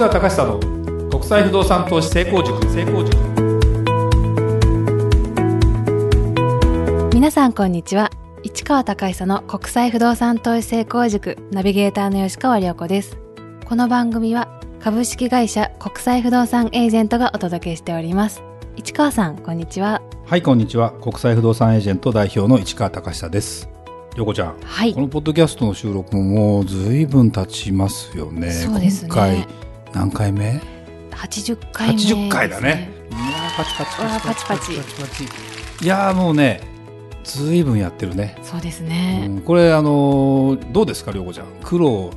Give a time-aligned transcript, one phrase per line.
[0.00, 2.58] 川隆久の国際不動産投資成功塾。
[2.70, 3.14] 成功塾
[7.12, 8.10] 皆さんこんにちは。
[8.42, 11.36] 市川隆久の国際不動産投資成功塾。
[11.50, 13.18] ナビゲーターの吉川良子です。
[13.66, 14.48] この番組は
[14.82, 18.42] 株式会社国際不動産エージェントがお届けしております。
[18.76, 20.00] 市川さんこんにちは。
[20.24, 20.92] はいこんにちは。
[20.92, 23.68] 国際不動産エージェント代表の市川隆久です。
[24.16, 24.94] 良子ちゃん、はい。
[24.94, 28.50] このポッドキャストの収録ももうずいぶん経ちますよね。
[28.50, 29.08] そうですね。
[29.10, 29.46] 今回
[29.92, 30.60] 何回目
[31.10, 32.90] ？80回目です、80回だね。
[33.10, 33.96] いやーパチパチ。
[33.96, 35.84] パチパチパチパチ。
[35.84, 36.60] いやーもうね
[37.24, 41.46] ずいぶんやってるね、そうですうね、んこれあのーどうですか涼子ちゃん？
[41.62, 42.10] 苦労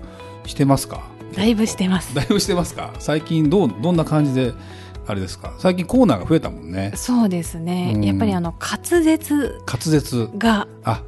[0.45, 1.01] してますか？
[1.35, 2.13] だいぶしてます。
[2.13, 2.93] だいぶしてますか？
[2.99, 4.53] 最近どうどんな感じで
[5.07, 5.53] あれですか？
[5.59, 6.93] 最近コーナーが増えたもんね。
[6.95, 8.03] そうですね、うん。
[8.03, 10.29] やっぱりあの滑舌滑舌。
[10.37, 11.03] があ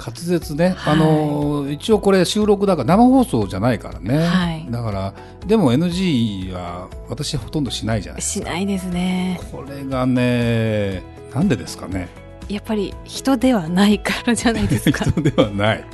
[0.00, 0.94] 滑舌ね、はい。
[0.94, 4.66] あのー一応これ収録だから生放送じゃないからね、はい。
[4.70, 5.14] だから
[5.46, 8.20] でも NG は私ほとんどしないじゃない。
[8.20, 9.38] ですかしないですね。
[9.52, 11.02] これがね
[11.34, 12.08] なんでですかね。
[12.48, 15.04] やっぱり人ではないからじゃないですか。
[15.10, 15.84] 人ではない。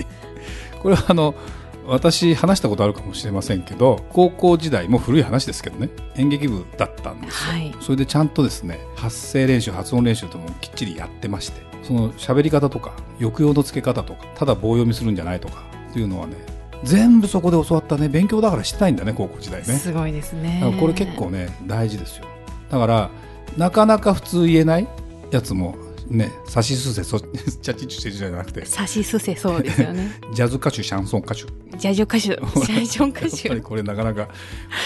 [0.81, 1.35] これはあの
[1.87, 5.91] 私話したことあるかもしれませんけど高校時代もう古い話ですけどね。
[6.17, 7.75] 演劇部だったんですよ、はい。
[7.81, 16.35] それでちゃんとですね発声練習発音練習ともきっちりやってましてその喋り方とか抑揚のつけ方とかただ棒読みするんじゃないとかっていうのはね
[16.83, 19.67] 全部そこで教わったね勉強だからしてないんだね高校時代ね。
[19.67, 20.61] すごいですね。
[20.61, 22.27] だからこれ結構ね大事ですよ。
[22.71, 23.11] だから
[23.57, 24.89] なかなか普通言えない
[25.31, 25.77] やつも
[26.09, 28.65] ねさしすせそ チャチチュチュじゃなくて。
[28.65, 30.13] さしすせそうですよね。
[30.33, 31.43] ジャズ歌手シャンソン歌手。
[31.79, 32.21] ジャジョ歌手。
[32.21, 34.29] ジャジョン歌やっぱり手これなかなか。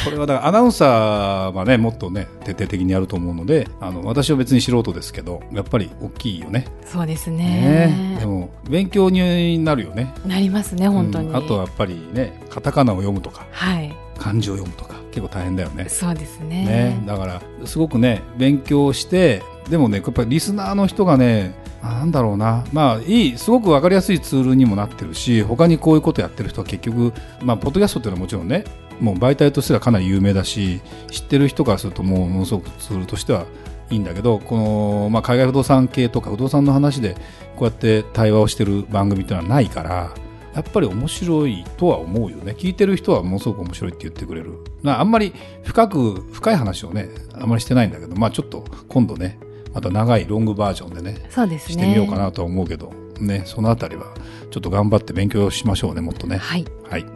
[0.05, 6.67] これはだからアナウンサーはねもっとね徹底的にやると思うのであの私は別に素人ですけどやっぱり大きいよね。
[6.85, 7.39] そうですね。
[7.39, 8.17] ね。
[8.21, 10.13] でも勉強になるよね。
[10.27, 13.95] なりますね本当に、うんあとはやっぱりねカタカナを読むとかはい。
[14.19, 15.87] 漢字を読むとか結構大変だよね。
[15.89, 16.65] そうですね。
[16.65, 22.65] ね、だからすごくね勉強してでもねやっぱりリスナーの人がねなんだろうな。
[22.73, 28.65] まあいいすごく分かりやすいツールにもなってるし他にこういうことやってる人は結局まあポッドキャストっていうのはもちろんね
[29.01, 30.81] もう媒体としてはかなり有名だし
[31.11, 33.47] 知ってる人からするともうものすごくツールとしては
[33.91, 37.15] いいんだけどこの、まあ、海外不動産系とか不動産の話で
[37.57, 40.15] こうやって対話をしてる番組っていうのはないから
[40.55, 42.57] やっぱり面白いとは思うよね。
[42.59, 44.59] 聞いてる人はものすごく面白いって言ってくれる。
[44.85, 45.33] ああんまり
[45.63, 49.39] 深く深い話をねあんまりしてないんだけどまあちょっと今度ね
[49.73, 51.75] また長いロングバージョンでねそうですね。
[51.75, 54.15] してみようかなとは思うけどねそのあたりは
[54.51, 56.39] ちょっと頑張って勉強しましょうねもっとね。
[56.39, 56.65] はい。
[56.89, 57.07] はい。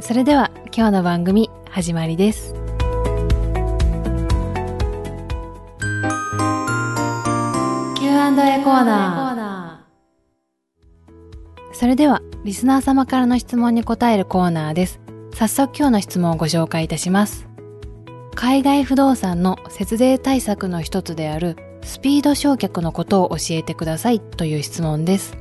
[0.00, 2.54] それでは今日の番組始まりです。
[7.96, 9.34] Q&A コーナー。
[11.74, 15.00] それではリスナー様からの質問に答えるコーナーです。
[15.34, 17.48] 早速今日の質問をご紹介いたします。
[18.34, 25.36] 海外不動産の節税対策の一つであるスピード償却のことを教えてくださいという質問です。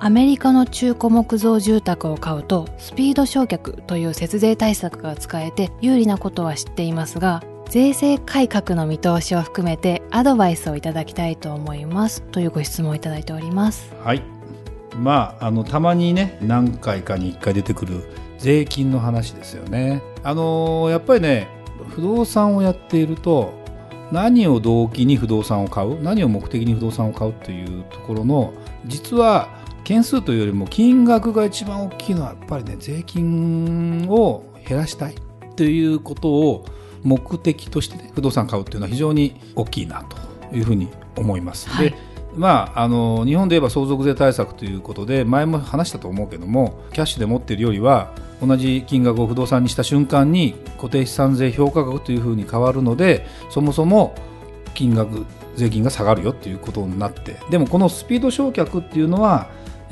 [0.00, 13.92] アメリカの中古木造住宅を買うとスピード償却という節税対策が使えて有利なことは知っていますが税制改革の見通しを含めてアドバイスをいただきたいと思いますというご質問をいただいております。
[14.04, 14.22] はい。
[14.96, 18.04] まああのたまにね何回かに1回出てくる
[18.38, 20.02] 税金の話ですよね。
[20.22, 21.48] あのやっぱりね
[21.90, 23.52] 不動産をやっていると
[24.12, 26.02] 何を動機に不動産を買う？
[26.02, 28.52] 何を目的に不動産を買うというところの
[28.86, 29.48] 実は
[29.84, 35.14] 件数というよりも金額が一番大きいのはやっぱりね税金を減らしたい
[35.56, 36.64] ということを
[37.02, 41.68] 目的として、ね、不動産買うというのは非常に大きいなというふうに思います。
[41.68, 41.96] はいで
[42.36, 54.14] まあ、あの日本で言えば相続税対策ということで前も話したと思うけどもキャッシュで持っているよりは同じ金額を不動産にした瞬間に固定資産税評価額というふうに変わるのでそもそも
[54.74, 59.48] 金額税金が下がるよっていうことになってでもこのスピード償却っていうのは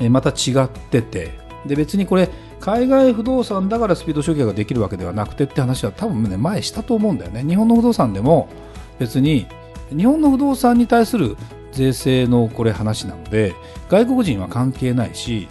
[0.09, 1.31] また違ってて
[1.65, 7.43] で別にこれ海外不動産だからスピード償却ができるわけではなくてって話は多分ね前したと思うんだよね。
[7.43, 8.47] 日本の不動産でも
[8.99, 9.47] 別に
[9.89, 11.37] 日本の不動産に対する
[11.77, 13.53] 税制のこれ話なので
[13.89, 15.47] 外国人は関係ないし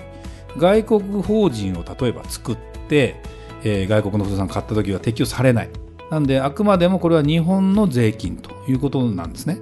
[0.59, 2.57] 外国法人を例えば作っ
[2.89, 3.21] て、
[3.63, 5.71] えー外国の不動産買った時は適用されない。
[6.11, 9.59] なんであくまでもこれは日本の税金ということなんですね。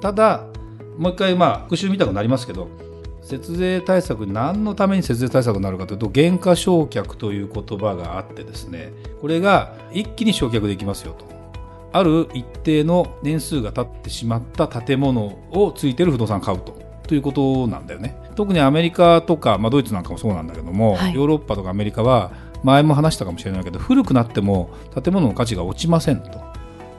[0.00, 0.46] ただ
[0.98, 2.68] もう一回まあ復習見たくなりますけど
[3.22, 11.35] 節税対策何のために節税対策になるかというと減価償却という言葉があってですねこれが一気に償却できますよと。
[11.92, 18.16] ある一定の年数が経ってしまった建物をついてる不動産を買うとということなんだよね。
[18.34, 21.14] 特にアメリカとか、まあ、ドイツなんかもそうなんだけども、はい。
[21.14, 26.30] ヨーロッパとかアメリカは前も話したかもしれないけど古くなっても建物の価値が落ちませんと。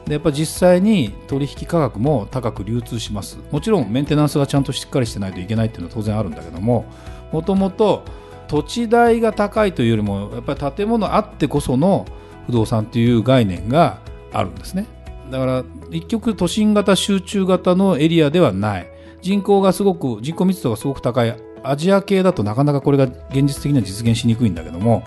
[0.06, 3.38] でやっぱ実際に取引価格も高く流通します。
[3.50, 6.86] もちろんメンテナンスがちゃんとしっかりしてないといけないっていうのは当然あるんだけども
[7.30, 8.04] もともと
[8.48, 12.06] 土地代が高いというよりもやっぱり建物あってこその
[12.46, 13.98] 不動産という概念が
[14.38, 14.86] あるんですね。
[15.30, 18.90] だから一極都心型集中型のエリアではない。
[19.20, 21.36] 人口がすごく人口密度がすごく高い。
[21.62, 25.02] アジア系だとなかなかこれが現実的には実現しにくいんだけども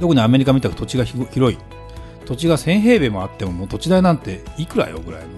[0.00, 1.58] 特にアメリカみたく土地が広い。
[2.24, 5.28] 土地が1000平米もあってももう土地代なんていくらよぐらいの。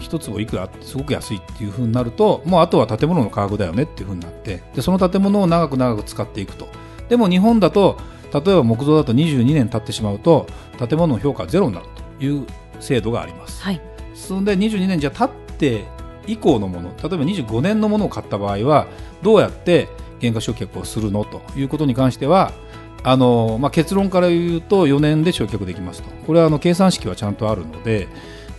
[0.00, 6.68] 一坪いくらってすごく安いっていうふうになるともうあとは建物の価格だよねっていうふうになってでその建物を長く長く使っていくと。
[7.10, 7.98] でも日本だと
[8.32, 10.46] 例えば木造だと22年経ってしまうと
[10.78, 11.86] 建物の評価はゼロになる
[12.18, 12.46] という
[12.80, 13.80] 制度があります、はい、
[14.14, 15.84] そんで22年じゃ経って
[16.26, 18.86] 以降のもの例えば25年のものを買った場合は
[19.22, 19.88] どうやって
[20.20, 22.52] 減価償却をするのということに関しては
[23.02, 26.10] あの、まあ、結論から言うと4年で償却できますと。
[26.26, 28.08] これはあの計算式はちゃんとあるので、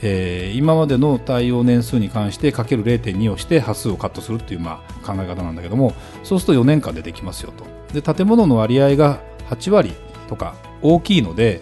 [0.01, 7.65] えー、今までの対応年数に関してかける0.2をして端数をカットするっていうまあ考え方なんだけどもそうすると4年間でできますよと。
[7.94, 9.94] で建物の割合が8割
[10.27, 11.62] とか大きいので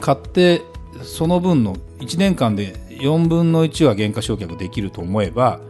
[0.00, 0.62] 買って
[1.02, 5.60] その分の1年間で4分の1は減価償却できると思えば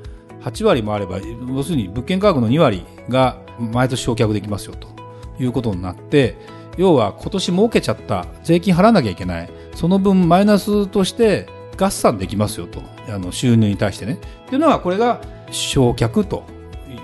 [0.42, 4.96] 8割もあれば要するに物件価格の2割が毎年償却できますよと。
[5.38, 6.36] いうことになって
[6.78, 9.50] 要は今年儲けちゃった税金払わなきゃいけない。
[9.74, 11.46] その分マイナスとして
[11.78, 12.80] 合算できますよと。
[13.08, 14.18] あの収入に対してね。
[14.46, 16.44] っていうのはこれが償却と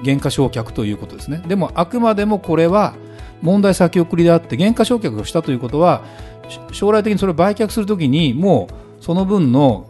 [0.03, 1.43] 減価償却ということですね。
[1.47, 2.95] でもあくまでもこれは
[3.41, 6.03] 問題先送りであって減価償却をしたということは
[6.73, 8.69] 将来的にそれを売却するときにも
[9.01, 9.87] うその分の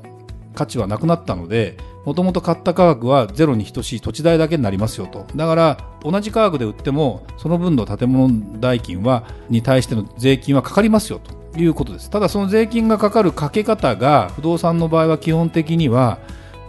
[0.55, 5.27] 価値はなくなったのでもともと買った価格はゼロに等しい土地代だけになりますよと。
[5.37, 12.11] だから同じ価格で売ってもその分の建物代金はに対しての税金はかかりますよということです。
[12.11, 16.19] ただその税金がかかるかけ方が不動産の場合は基本的には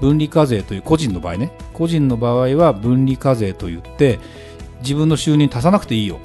[0.01, 1.51] 分離課税という個人の場合ね。
[1.73, 4.19] 個人の場合は分離課税といって
[4.81, 6.19] 自分の収入に足さなくていいよ。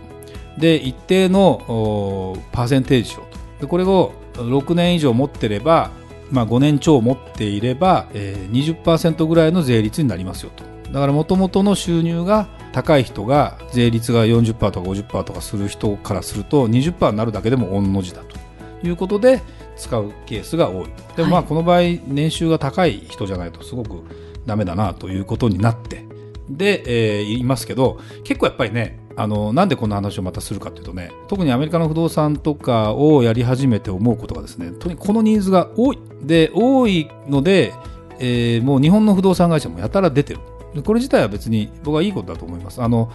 [0.58, 3.27] で一定のパーセンテージしようと
[3.60, 5.90] でこれを6年以上持ってれば
[6.30, 10.64] まあ、5年超持っていれば、えー、20%ぐらいの税率になりますよと。
[10.92, 18.38] だからもともとの収入が高い人が税率が40%とか50%とかする人からすると20%になるだけでも御の字だと。
[18.80, 19.42] いうことで
[19.76, 20.84] 使うケースが多い。
[20.84, 24.04] とでもまあこの場合年収が高い人じゃないとすごく
[24.46, 26.04] ダメだなということになって。
[26.48, 35.98] で、えー、言いますけど結構やっぱりねあのなんでこんな話をまたするかというとね特にアメリカの不動産とかをやり始めて思うことがですねとにこのニーズが多い。
[36.22, 37.74] で多いので、
[38.20, 40.40] えー、もう日本の不動産会社もやたら出てる。
[40.84, 42.80] これ自体は別に僕はいいことだと思います。
[42.80, 43.10] あの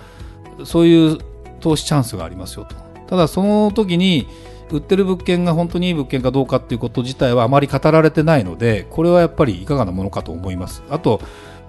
[0.65, 1.17] そういう
[1.61, 2.75] 投資チャンスがありますよと。
[3.07, 4.27] ただその時に
[4.71, 10.83] 売ってる物件が本当にいい物件かどうかっていうこと自体はあまり語られてないのでこれはやっぱりいかがなものかと思います。
[10.89, 11.21] あと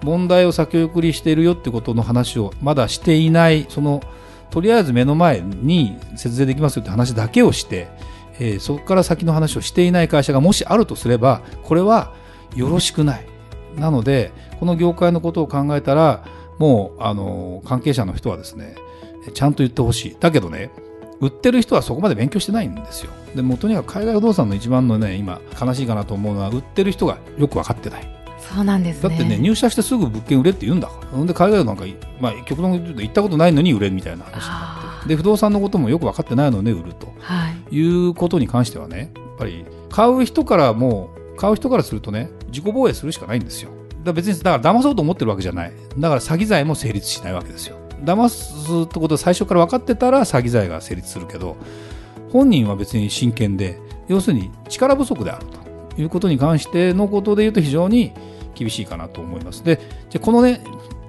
[0.03, 4.01] 問題を先送りしているよってことの話をまだしていないその
[4.49, 7.87] とりあえず目の前に節税できますよって話だけをして、
[8.39, 12.13] えー、そこから先の話をしていない会社がもしあるとすればこれは
[12.55, 13.25] よろしくない。
[13.75, 16.23] なのでこの業界のことを考えたら
[16.57, 18.75] もうあの関係者の人はですね
[19.33, 20.17] ちゃんと言ってほしい。
[20.19, 20.71] だけどね
[21.19, 23.11] 売ってる人はそこまで勉強してないんですよ。
[23.35, 28.24] でもとにかく海外不動産の一番のね今悲しいかなと思うのは売ってる人がよく分かってない。
[28.53, 31.07] そうなんです、ね、だってね入社してすぐ物件売れって言うんだから。
[31.07, 31.85] ほんで海外なんか、
[32.19, 35.09] まあ、極論言うと行ったことないのに売れみたいな話になって。
[35.09, 43.71] で不動産のこともよく分かってないので売ると、はい、いうことに関してはねやっぱり買う人からも買う人からするとね自己防衛するしかないんですよ。
[44.03, 45.73] だ別にだから騙そうと思ってるわけじゃない。
[45.97, 47.77] だから詐欺罪も成立しないわけですよ。
[48.03, 51.55] 騙すってことは最初から分かってたら詐欺罪が成立するけど
[52.31, 55.45] 本人は別に真剣で要するに力不足である
[55.95, 58.13] ということに関してのことで言うと非常に
[58.55, 59.63] 厳しいかなと思います。
[59.63, 60.61] で、じゃこのね、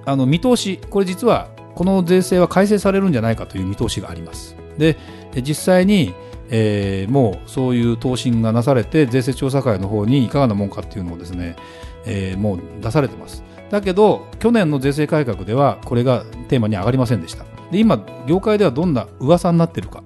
[0.05, 4.55] あの見通し、これ実はこの税制は改正されるんじゃないかという見通しがあります。
[4.77, 4.97] で、
[5.35, 6.13] 実際に、
[6.49, 11.55] えー、もうそういう答申がなされて、税制調査会の方にいかがなもんかっていうのをですね、
[12.05, 13.43] えー、もう出されてます。
[13.69, 17.45] だけど、去年の税制改革ではこれがテーマに上がりませんでした。
[17.71, 20.03] で、今、業界ではどんな噂になってるか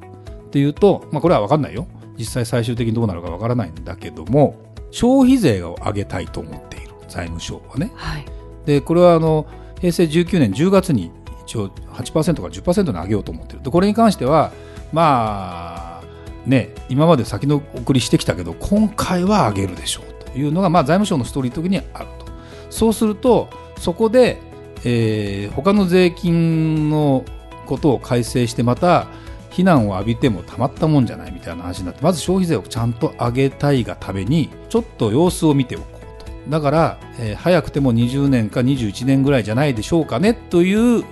[0.48, 1.88] っていうと、まあこれは分かんないよ。
[2.17, 4.55] 実際最終的にどうなるか分からないんだけども、
[4.91, 6.71] 消費税を上げたいと思って。
[7.12, 7.91] 財務省はね。
[7.96, 8.25] はい、
[8.65, 9.46] でこれはあの
[9.80, 11.12] 平成19年10月に
[11.46, 13.62] 一応8%から10%に上げようと思ってる。
[13.62, 14.51] でこれに関しては
[14.91, 16.03] まあ
[16.46, 22.25] ね今まで先の送りしてきたけど今回は上げるでしょうというのが、まあ、財務省のストーリー的にあると。
[22.70, 24.39] そうするとそこで、
[24.86, 27.25] えー、他の税金の
[27.65, 29.08] ことを改正してまた
[29.50, 36.00] 非難を浴びてもたまったもんじゃないみたいな話になってまず消費税をちゃんと上げたいがためにちょっと様子を見ておこ
[36.50, 41.03] だから、えー、早くても20年か21年ぐらいじゃないでしょうかねという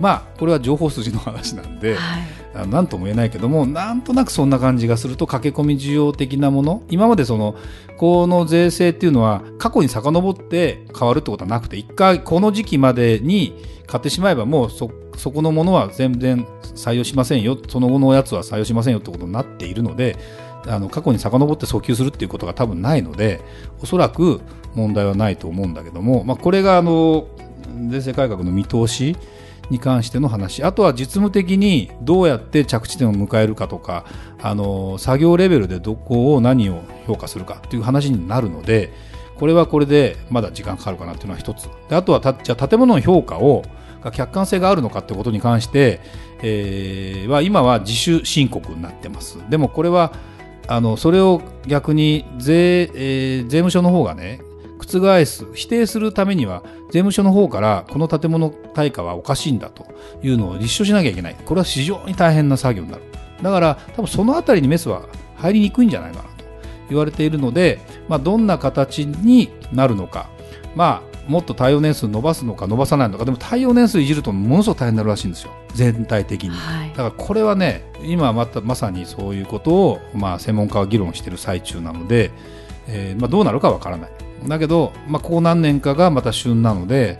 [0.00, 2.18] まあこれは情報筋の話なんで、は
[2.64, 6.82] い、なんとも言えないけどもなんとなくそんな感じがすると駆け込み需要的なもの。
[6.88, 7.56] 今までその
[7.96, 13.54] この税制っていうのは過去に遡って変わるってことはなくて一回この時期までに
[13.86, 17.58] 買ってしまえばもうそそこのものは全然採用しませんよ。
[17.68, 19.00] その後のやつは採用しませんよ。
[19.00, 20.16] ってことになっているので
[20.66, 23.40] あの過去に遡って訴求するっていうことが多分ないので
[23.80, 24.40] おそらく
[24.78, 27.26] 問題はないと思うんだけども、まあ、これがあの
[27.90, 29.16] 税制改革の見通し
[29.70, 30.64] に関しての話。
[30.64, 34.04] あとは実務的にどうやって着地点を迎えるかとか
[34.40, 38.90] あの作業レベルでどこを何を評価するかという話になるので
[39.36, 41.68] これはこれでまだ時間かかるかなというのは一つ。
[41.88, 43.62] であとはたじゃ建物の評価を
[44.02, 46.00] が客観性があるのかということに関して、
[46.42, 49.38] えー、は今は自主申告になってます。
[49.50, 50.12] でもこれは
[50.66, 54.40] あのそれを逆に税,、えー、税務署の方がね
[54.78, 59.86] 覆す否定するためには税務署の方からこの建物対価はおかしいんだと
[60.22, 61.36] いうのを立証しなきゃいけない。
[61.44, 63.02] これは非常に大変な作業になる。
[63.42, 65.02] だから多分その辺りにメスは
[65.36, 66.44] 入りにくいんじゃないかなと
[66.88, 70.30] 言われているので、まあ、どんな形になるのか。
[70.74, 75.52] まあもっと対応年数伸ばすのか伸ばさないのかでも対応年数いじるとものすごく大変になるらしいんですよ。
[75.74, 82.30] 全体的に、はい、だからこれはね今またまさにそういうことを、まあ、専門家は議論している最中なので、
[82.88, 84.10] えーまあ、どうなるかわからない
[84.46, 87.18] だけど、まあ、ここ何年かがまた旬なので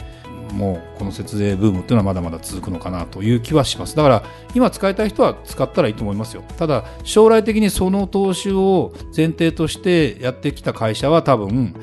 [0.52, 3.96] もうこの節税ブームっていうのはまだまだ続くのかなという気はします。
[3.96, 4.22] だから
[4.54, 6.42] 今使いたい人は使ったらいいと思いますよ。
[6.56, 11.74] ただ将来的にその投資を前提としてやってきた会社は多分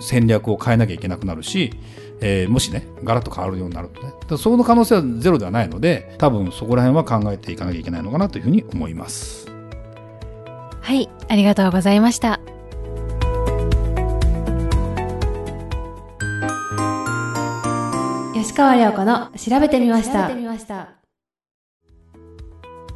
[0.00, 1.72] 戦略を変えなきゃいけなくなるし、
[2.20, 4.12] えー、もしねガラッと変わるようになるとね。
[4.28, 9.50] だその可能性はゼロではないので多分そこら辺は考えていかなきゃいけないのかなというふうに思います。
[10.80, 12.40] はいありがとうございました。
[18.40, 20.30] 吉川良子の調べてみました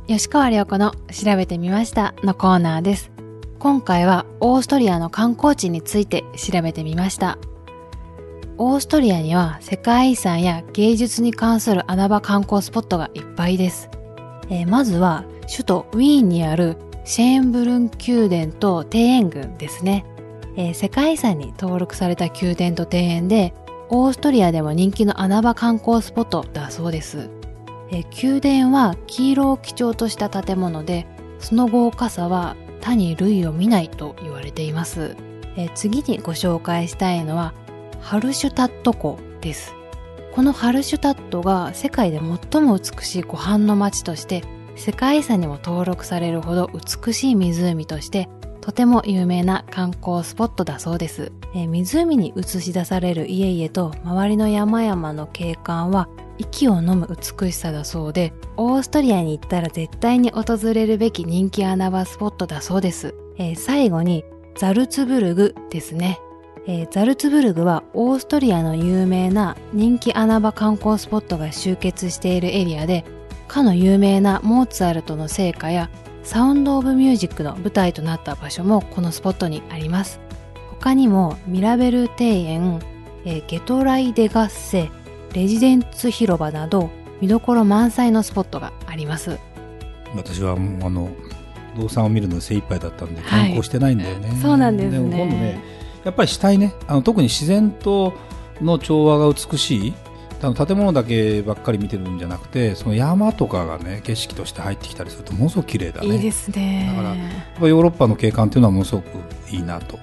[0.06, 3.12] 吉川良子の調べてみましたのコーナーです
[3.58, 7.38] 今回はオーストリアの観光地について調べてみました。
[8.58, 13.88] オーストリアには世界遺産や芸術に関する穴場観光スポットがいっぱいです。
[14.50, 20.04] えー、まずは首都ウィーンにあるシェーンブルン宮殿と庭園群ですね、
[20.56, 23.54] えー、世界遺産に登録された宮殿と庭園で
[23.96, 27.30] オーストリアでも人気の穴場観光スポットだそうです。
[27.92, 31.06] え、宮殿は黄色を基調とした建物で
[31.38, 35.16] その豪華さは他に類を見ないと言われています。
[35.56, 37.54] え次にご紹介したいのは
[38.00, 39.74] ハルシュタット湖です。
[40.34, 42.20] このハルシュタットが世界で
[42.50, 44.42] 最も美しい湖畔の街として
[44.74, 48.28] 世界遺産にも登録されるほど美しい湖として
[48.64, 51.32] とても有名な観光スポットだそうです。
[51.54, 63.14] え湖に映し出される家々と周りの山々の景観は息を飲む美しさだそうで、オーストリアに行ったら絶対に訪れるべき人気穴場スポットだそうです。
[63.36, 64.24] えー、最後に、
[64.56, 66.18] ザルツブルグですね。
[66.66, 73.04] えー、ザルツブルグはオーストリアの有名な人気穴場観光スポットが集結しているエリアで、
[73.46, 75.90] かの有名なモーツァルトの聖歌や
[76.24, 80.20] サウンド・オブ・ミュージックの舞台となった場所もこのスポットにあります。
[80.70, 82.80] 他にもミラベル庭園、
[83.24, 84.90] えー、ゲトライ・デ・ガッセ、
[85.34, 86.90] レジデンツ広場など
[87.20, 89.38] 見どころ満載のスポットがあります。
[90.16, 91.10] 私はもうあの
[91.76, 94.98] 動産を見るの精一杯だったんで観光してないんだよね、はい、そうなんですね。
[94.98, 95.60] 今度ね
[96.04, 98.12] やっぱりしたいねあの特に自然と
[98.60, 99.94] の調和が美しい
[100.52, 106.08] 建物だけばっかり見てるんじゃなくてその山とかがね景色として入ってきたりするとものすごく綺麗だね。
[106.08, 106.92] いいですね。
[106.94, 109.06] だからやっぱヨーロッパの景観っていうのはものすごく
[109.50, 109.98] いいなと。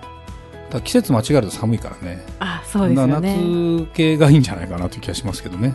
[0.72, 2.26] だ季節間違えると寒いからね。
[2.40, 3.38] あそうですよね。
[3.82, 5.74] 夏系がいいんじゃないかなという気がしますけどね。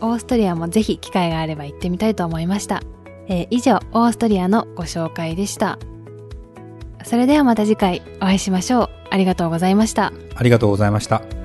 [0.00, 2.82] オーストリアもぜひ機会があれば行ってみたいと思いました、
[3.26, 5.78] えー、以上オーストリアのご紹介でした。
[7.04, 8.90] それではまた次回お会いしましょう。
[9.10, 10.12] ありがとうございました。
[10.34, 11.43] ありがとうございました